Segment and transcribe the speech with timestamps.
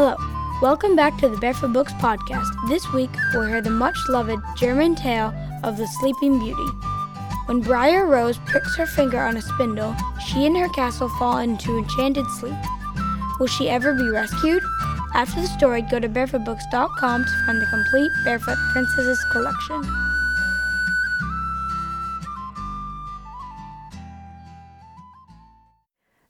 [0.00, 0.14] Hello,
[0.62, 2.46] welcome back to the Barefoot Books podcast.
[2.68, 5.34] This week we'll hear the much loved German tale
[5.64, 6.68] of the Sleeping Beauty.
[7.46, 11.76] When Briar Rose pricks her finger on a spindle, she and her castle fall into
[11.76, 12.54] enchanted sleep.
[13.40, 14.62] Will she ever be rescued?
[15.14, 19.82] After the story, go to barefootbooks.com to find the complete Barefoot Princesses collection.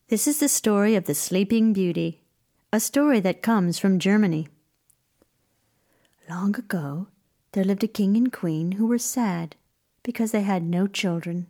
[0.09, 2.23] This is the story of the Sleeping Beauty,
[2.70, 4.46] a story that comes from Germany.
[6.28, 7.06] Long ago,
[7.52, 9.56] there lived a king and queen who were sad
[10.02, 11.46] because they had no children.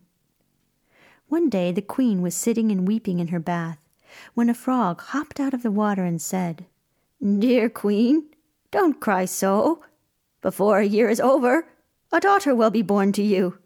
[1.26, 3.78] One day, the queen was sitting and weeping in her bath
[4.34, 6.66] when a frog hopped out of the water and said,
[7.20, 8.28] Dear queen,
[8.70, 9.84] don't cry so.
[10.40, 11.66] Before a year is over,
[12.12, 13.59] a daughter will be born to you.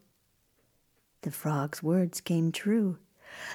[1.20, 2.98] The frog's words came true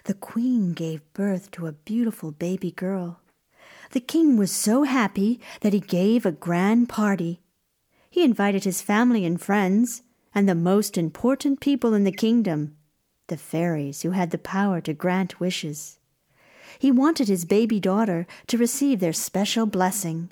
[0.05, 3.19] the queen gave birth to a beautiful baby girl.
[3.91, 7.41] The king was so happy that he gave a grand party.
[8.09, 10.01] He invited his family and friends,
[10.33, 12.75] and the most important people in the kingdom,
[13.27, 15.99] the fairies who had the power to grant wishes.
[16.79, 20.31] He wanted his baby daughter to receive their special blessing.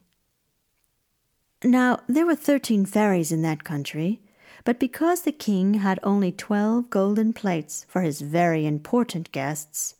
[1.63, 4.21] Now, there were thirteen fairies in that country,
[4.63, 9.95] but because the king had only twelve golden plates for his very important guests,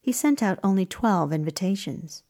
[0.00, 2.22] he sent out only twelve invitations.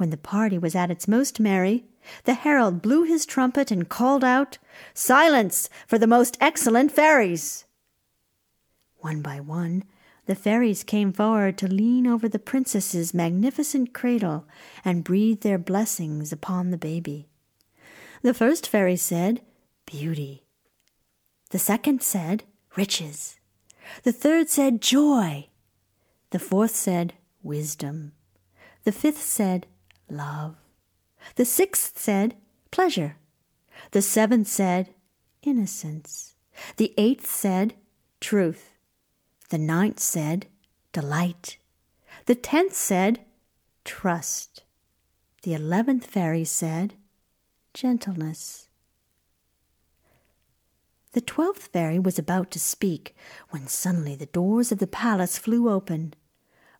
[0.00, 1.84] When the party was at its most merry,
[2.24, 4.56] the herald blew his trumpet and called out,
[4.94, 7.66] Silence for the most excellent fairies!
[9.00, 9.84] One by one,
[10.24, 14.46] the fairies came forward to lean over the princess's magnificent cradle
[14.86, 17.28] and breathe their blessings upon the baby.
[18.22, 19.42] The first fairy said,
[19.84, 20.46] beauty.
[21.50, 23.38] The second said, riches.
[24.04, 25.48] The third said, joy.
[26.30, 27.12] The fourth said,
[27.42, 28.12] wisdom.
[28.84, 29.66] The fifth said,
[30.12, 30.56] love.
[31.36, 32.34] The sixth said,
[32.70, 33.16] pleasure.
[33.92, 34.94] The seventh said,
[35.42, 36.34] innocence.
[36.76, 37.74] The eighth said,
[38.20, 38.72] truth.
[39.48, 40.46] The ninth said,
[40.92, 41.58] delight.
[42.26, 43.20] The tenth said,
[43.84, 44.62] trust.
[45.42, 46.94] The eleventh fairy said,
[47.72, 48.68] gentleness.
[51.12, 53.16] The twelfth fairy was about to speak
[53.48, 56.14] when suddenly the doors of the palace flew open.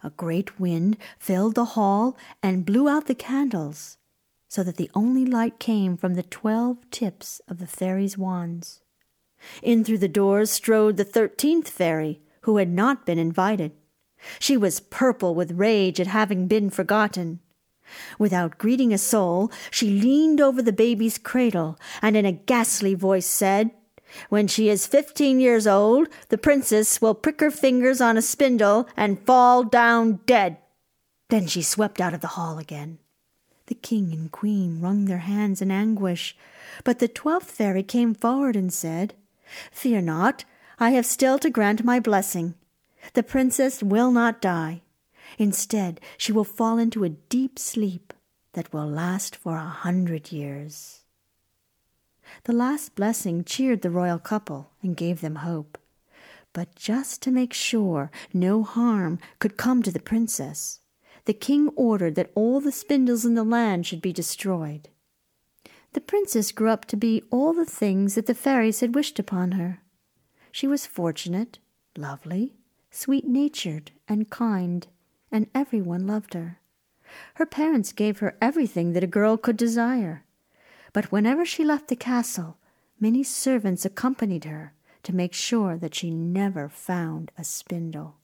[0.02, 3.98] A great wind filled the hall and blew out the candles,
[4.48, 8.80] so that the only light came from the twelve tips of the fairies' wands.
[9.62, 13.72] In through the doors strode the thirteenth fairy, who had not been invited.
[14.38, 17.40] She was purple with rage at having been forgotten.
[18.18, 23.26] Without greeting a soul, she leaned over the baby's cradle and in a ghastly voice
[23.26, 23.70] said,
[24.28, 28.88] when she is fifteen years old, the princess will prick her fingers on a spindle
[28.96, 30.58] and fall down dead.
[31.28, 32.98] Then she swept out of the hall again.
[33.66, 36.36] The king and queen wrung their hands in anguish,
[36.82, 39.14] but the twelfth fairy came forward and said,
[39.70, 40.44] Fear not,
[40.78, 42.54] I have still to grant my blessing.
[43.14, 44.82] The princess will not die.
[45.38, 48.12] Instead, she will fall into a deep sleep
[48.54, 50.99] that will last for a hundred years.
[52.44, 55.78] The last blessing cheered the royal couple and gave them hope.
[56.52, 60.80] But just to make sure no harm could come to the princess,
[61.24, 64.88] the king ordered that all the spindles in the land should be destroyed.
[65.92, 69.52] The princess grew up to be all the things that the fairies had wished upon
[69.52, 69.82] her.
[70.52, 71.58] She was fortunate,
[71.96, 72.54] lovely,
[72.90, 74.86] sweet natured, and kind,
[75.30, 76.58] and everyone loved her.
[77.34, 80.24] Her parents gave her everything that a girl could desire.
[80.92, 82.56] But whenever she left the castle,
[82.98, 84.74] many servants accompanied her
[85.04, 88.16] to make sure that she never found a spindle.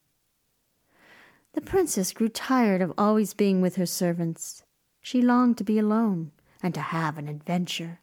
[1.54, 4.62] The princess grew tired of always being with her servants.
[5.00, 6.32] She longed to be alone
[6.62, 8.00] and to have an adventure.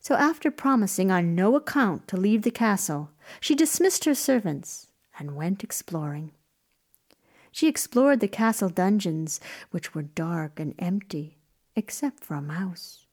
[0.00, 3.10] So, after promising on no account to leave the castle,
[3.40, 4.88] she dismissed her servants
[5.18, 6.32] and went exploring.
[7.50, 9.40] She explored the castle dungeons,
[9.70, 11.38] which were dark and empty,
[11.74, 13.05] except for a mouse.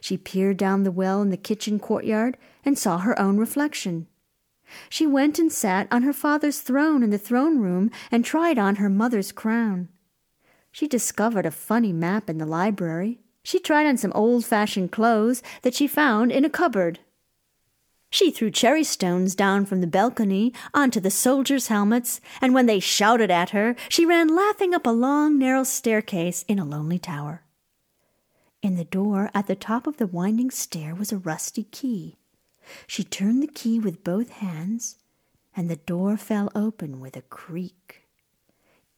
[0.00, 4.06] She peered down the well in the kitchen courtyard and saw her own reflection.
[4.88, 8.76] She went and sat on her father's throne in the throne room and tried on
[8.76, 9.88] her mother's crown.
[10.72, 13.20] She discovered a funny map in the library.
[13.42, 16.98] She tried on some old fashioned clothes that she found in a cupboard.
[18.10, 22.80] She threw cherry stones down from the balcony onto the soldiers' helmets, and when they
[22.80, 27.42] shouted at her, she ran laughing up a long, narrow staircase in a lonely tower.
[28.66, 32.16] In the door at the top of the winding stair was a rusty key.
[32.88, 34.96] She turned the key with both hands,
[35.54, 38.08] and the door fell open with a creak.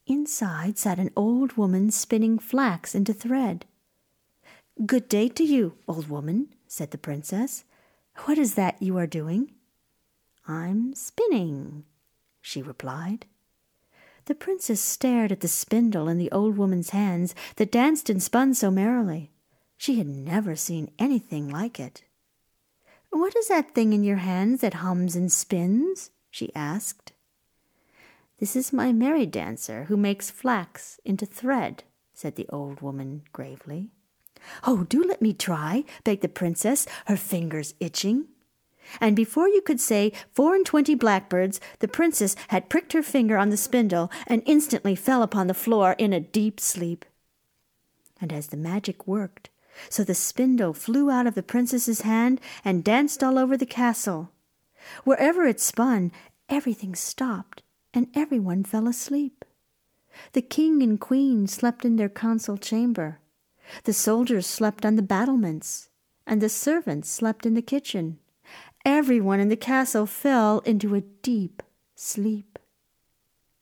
[0.07, 3.67] Inside sat an old woman spinning flax into thread.
[4.87, 7.65] Good day to you, old woman, said the princess.
[8.25, 9.53] What is that you are doing?
[10.47, 11.85] I'm spinning,
[12.41, 13.27] she replied.
[14.25, 18.55] The princess stared at the spindle in the old woman's hands that danced and spun
[18.55, 19.31] so merrily.
[19.79, 22.03] She had never seen anything like it.
[23.11, 26.11] What is that thing in your hands that hums and spins?
[26.31, 27.13] she asked.
[28.39, 33.91] This is my merry dancer who makes flax into thread, said the old woman gravely.
[34.67, 38.27] Oh, do let me try, begged the princess, her fingers itching.
[39.01, 43.39] And before you could say four and twenty blackbirds, the princess had pricked her finger
[43.39, 47.05] on the spindle and instantly fell upon the floor in a deep sleep.
[48.21, 49.51] And as the magic worked,
[49.89, 54.31] so the spindle flew out of the princess's hand and danced all over the castle.
[55.05, 56.13] Wherever it spun,
[56.49, 57.63] everything stopped
[57.95, 59.45] and everyone fell asleep.
[60.33, 63.21] The king and queen slept in their council chamber.
[63.85, 65.89] The soldiers slept on the battlements,
[66.27, 68.19] and the servants slept in the kitchen.
[68.85, 71.63] Everyone in the castle fell into a deep
[71.95, 72.59] sleep.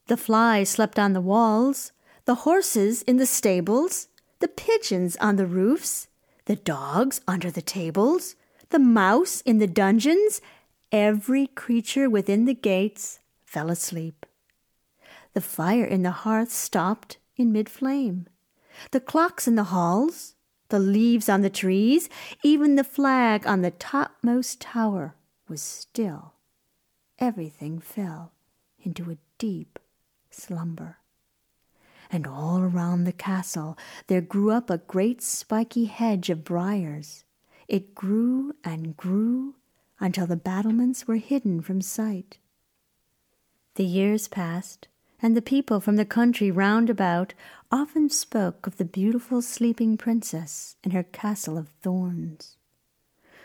[0.06, 1.92] The flies slept on the walls,
[2.26, 4.08] the horses in the stables,
[4.38, 6.08] the pigeons on the roofs,
[6.46, 8.36] the dogs under the tables,
[8.70, 10.40] the mouse in the dungeons,
[10.92, 14.26] every creature within the gates fell asleep.
[15.34, 18.26] The fire in the hearth stopped in mid flame.
[18.90, 20.34] The clocks in the halls,
[20.68, 22.08] the leaves on the trees,
[22.42, 25.14] even the flag on the topmost tower
[25.48, 26.34] was still.
[27.18, 28.32] Everything fell
[28.82, 29.78] into a deep
[30.30, 30.98] slumber
[32.16, 33.76] and all around the castle
[34.06, 37.24] there grew up a great spiky hedge of briars.
[37.68, 39.56] It grew and grew
[40.00, 42.38] until the battlements were hidden from sight.
[43.74, 44.88] The years passed,
[45.20, 47.34] and the people from the country round about
[47.70, 52.56] often spoke of the beautiful sleeping princess in her castle of thorns.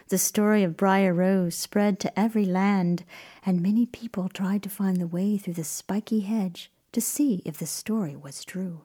[0.08, 3.04] The story of Briar Rose spread to every land,
[3.46, 7.58] and many people tried to find the way through the spiky hedge to see if
[7.58, 8.84] the story was true.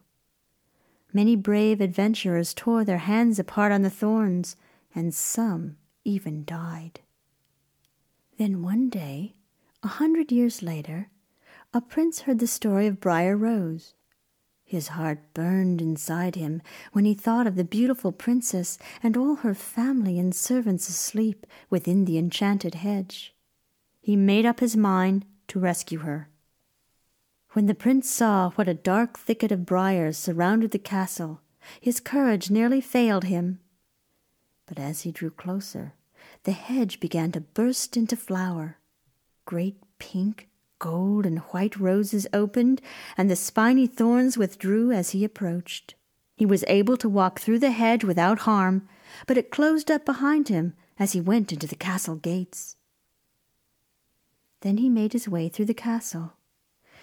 [1.12, 4.56] Many brave adventurers tore their hands apart on the thorns,
[4.94, 7.00] and some even died.
[8.38, 9.34] Then one day,
[9.82, 11.08] a hundred years later,
[11.72, 13.94] a prince heard the story of Briar Rose.
[14.64, 16.60] His heart burned inside him
[16.92, 22.04] when he thought of the beautiful princess and all her family and servants asleep within
[22.04, 23.34] the enchanted hedge.
[24.00, 26.28] He made up his mind to rescue her.
[27.56, 31.40] When the prince saw what a dark thicket of briars surrounded the castle,
[31.80, 33.60] his courage nearly failed him.
[34.66, 35.94] But as he drew closer,
[36.42, 38.76] the hedge began to burst into flower.
[39.46, 42.82] Great pink, gold, and white roses opened,
[43.16, 45.94] and the spiny thorns withdrew as he approached.
[46.36, 48.86] He was able to walk through the hedge without harm,
[49.26, 52.76] but it closed up behind him as he went into the castle gates.
[54.60, 56.35] Then he made his way through the castle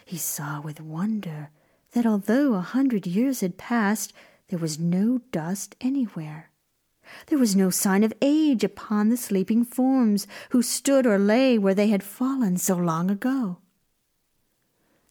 [0.05, 1.49] he saw with wonder
[1.91, 4.13] that although a hundred years had passed,
[4.47, 6.49] there was no dust anywhere.
[7.27, 11.75] There was no sign of age upon the sleeping forms who stood or lay where
[11.75, 13.57] they had fallen so long ago.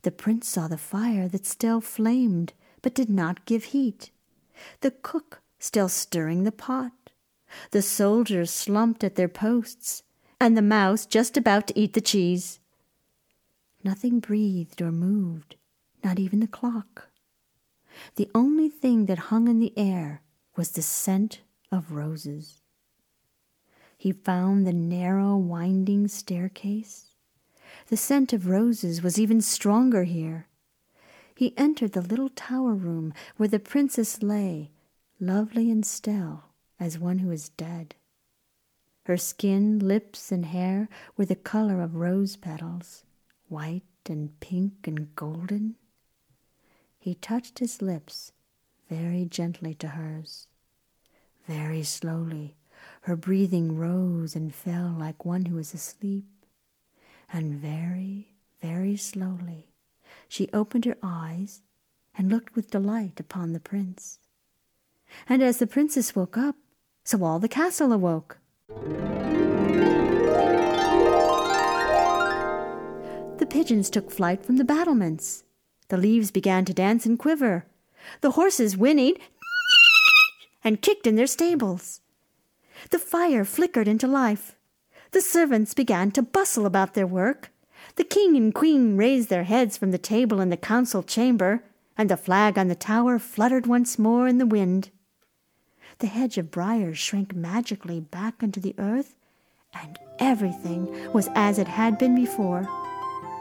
[0.03, 4.11] The prince saw the fire that still flamed but did not give heat,
[4.81, 6.93] the cook still stirring the pot,
[7.71, 10.03] the soldiers slumped at their posts,
[10.41, 12.59] and the mouse just about to eat the cheese.
[13.85, 15.57] Nothing breathed or moved,
[16.05, 17.09] not even the clock.
[18.15, 20.23] The only thing that hung in the air
[20.57, 21.41] was the scent
[21.73, 22.61] of roses.
[23.99, 27.15] He found the narrow, winding staircase.
[27.89, 30.47] The scent of roses was even stronger here.
[31.35, 34.71] He entered the little tower room where the princess lay,
[35.19, 36.45] lovely and still
[36.79, 37.95] as one who is dead.
[39.07, 43.05] Her skin, lips, and hair were the color of rose petals
[43.53, 45.77] white and pink and golden.
[46.99, 48.33] He touched his lips
[48.89, 50.49] very gently to hers.
[51.47, 52.57] Very slowly,
[53.03, 56.25] her breathing rose and fell like one who is asleep.
[57.31, 58.29] And very,
[58.63, 59.69] very slowly,
[60.29, 61.61] she opened her eyes
[62.17, 64.19] and looked with delight upon the prince.
[65.29, 66.57] And as the princess woke up,
[67.05, 68.39] so all the castle awoke.
[73.53, 75.45] Pigeons took flight from the battlements.
[75.89, 77.67] The leaves began to dance and quiver.
[78.23, 79.21] The horses whinnied
[80.65, 82.01] and kicked in their stables.
[82.89, 84.57] The fire flickered into life.
[85.11, 87.51] The servants began to bustle about their work.
[87.97, 91.63] The king and queen raised their heads from the table in the council chamber,
[91.99, 94.89] and the flag on the tower fluttered once more in the wind.
[95.99, 99.15] The hedge of briars shrank magically back into the earth,
[99.75, 102.67] and everything was as it had been before.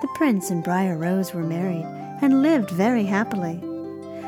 [0.01, 1.85] The prince and Briar Rose were married
[2.21, 3.59] and lived very happily,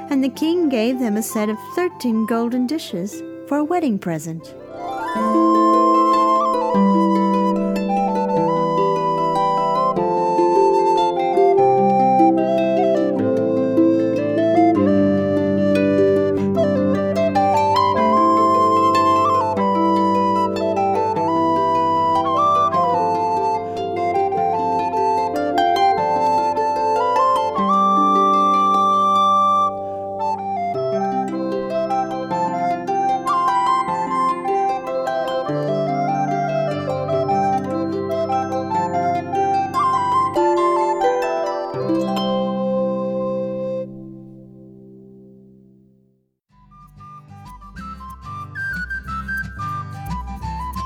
[0.10, 4.54] and the king gave them a set of thirteen golden dishes for a wedding present.